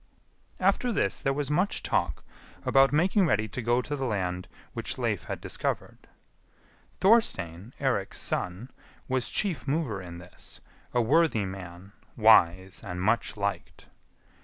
[0.59, 2.23] After this there was much talk
[2.65, 6.07] about making ready to go to the land which Leif had discovered.
[6.99, 8.71] Thorstein, Eirik's son,
[9.07, 10.59] was chief mover in this,
[10.91, 13.85] a worthy man, wise and much liked.